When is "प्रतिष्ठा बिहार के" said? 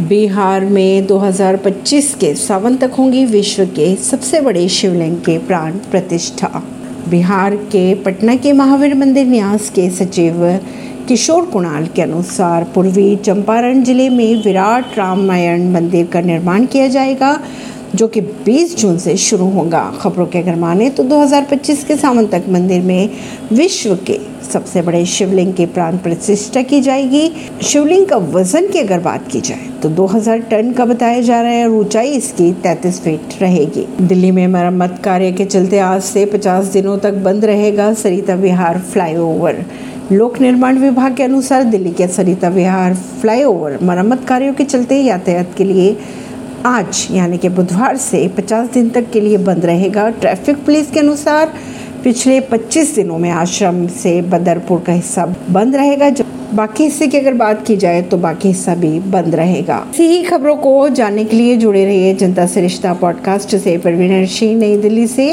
5.90-7.94